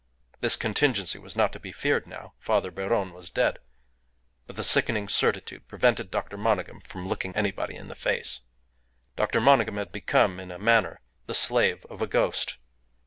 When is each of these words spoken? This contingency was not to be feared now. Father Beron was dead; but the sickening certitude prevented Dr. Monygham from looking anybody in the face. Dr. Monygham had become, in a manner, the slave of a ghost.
This 0.39 0.55
contingency 0.55 1.19
was 1.19 1.35
not 1.35 1.53
to 1.53 1.59
be 1.59 1.71
feared 1.71 2.07
now. 2.07 2.33
Father 2.39 2.71
Beron 2.71 3.13
was 3.13 3.29
dead; 3.29 3.59
but 4.47 4.55
the 4.55 4.63
sickening 4.63 5.07
certitude 5.07 5.67
prevented 5.67 6.09
Dr. 6.09 6.37
Monygham 6.37 6.79
from 6.79 7.07
looking 7.07 7.35
anybody 7.35 7.75
in 7.75 7.87
the 7.87 7.93
face. 7.93 8.39
Dr. 9.15 9.39
Monygham 9.39 9.77
had 9.77 9.91
become, 9.91 10.39
in 10.39 10.49
a 10.49 10.57
manner, 10.57 11.01
the 11.27 11.35
slave 11.35 11.85
of 11.85 12.01
a 12.01 12.07
ghost. 12.07 12.57